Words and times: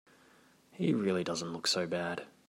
He 0.71 0.95
really 0.95 1.23
doesn't 1.23 1.53
look 1.53 1.67
so 1.67 1.85
bad. 1.85 2.25